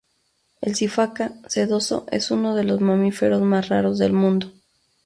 [0.61, 4.51] El sifaca sedoso es uno de los mamíferos más raros del mundo.